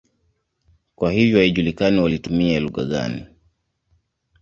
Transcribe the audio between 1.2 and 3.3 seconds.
haijulikani walitumia lugha gani.